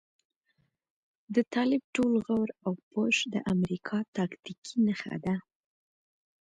[1.35, 5.35] د طالب ټول غور او پش د امريکا تاکتيکي نښه ده.